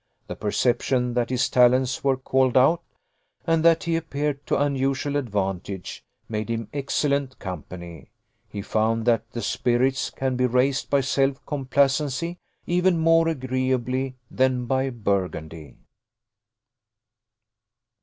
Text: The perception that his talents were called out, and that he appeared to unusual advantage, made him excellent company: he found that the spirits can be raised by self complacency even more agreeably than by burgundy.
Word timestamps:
The 0.25 0.35
perception 0.35 1.13
that 1.13 1.29
his 1.29 1.47
talents 1.47 2.03
were 2.03 2.17
called 2.17 2.57
out, 2.57 2.81
and 3.45 3.63
that 3.63 3.83
he 3.83 3.95
appeared 3.95 4.43
to 4.47 4.59
unusual 4.59 5.15
advantage, 5.15 6.03
made 6.27 6.49
him 6.49 6.69
excellent 6.73 7.37
company: 7.37 8.09
he 8.49 8.63
found 8.63 9.05
that 9.05 9.29
the 9.29 9.43
spirits 9.43 10.09
can 10.09 10.35
be 10.35 10.47
raised 10.47 10.89
by 10.89 11.01
self 11.01 11.45
complacency 11.45 12.39
even 12.65 12.97
more 12.97 13.27
agreeably 13.27 14.15
than 14.31 14.65
by 14.65 14.89
burgundy. 14.89 15.77